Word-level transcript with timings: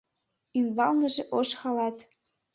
Ӱмбалныже 0.59 1.23
ош 1.39 1.49
халат. 1.59 1.97